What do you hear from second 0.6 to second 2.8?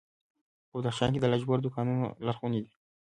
په بدخشان کې د لاجوردو کانونه لرغوني دي